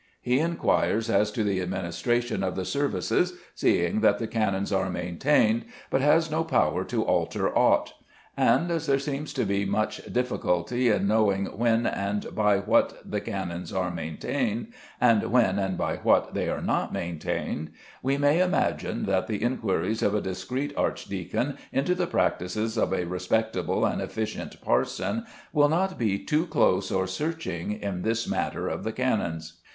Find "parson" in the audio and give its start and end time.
24.63-25.25